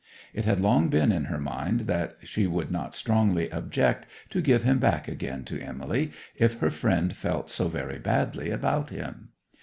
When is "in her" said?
1.11-1.37